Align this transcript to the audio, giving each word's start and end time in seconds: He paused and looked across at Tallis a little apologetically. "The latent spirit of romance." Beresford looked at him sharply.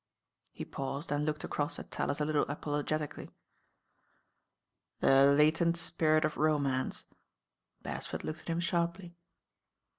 He 0.51 0.65
paused 0.65 1.11
and 1.11 1.27
looked 1.27 1.43
across 1.43 1.77
at 1.77 1.91
Tallis 1.91 2.19
a 2.19 2.25
little 2.25 2.47
apologetically. 2.49 3.29
"The 4.99 5.31
latent 5.31 5.77
spirit 5.77 6.25
of 6.25 6.37
romance." 6.37 7.05
Beresford 7.83 8.23
looked 8.23 8.39
at 8.41 8.47
him 8.49 8.59
sharply. 8.61 9.13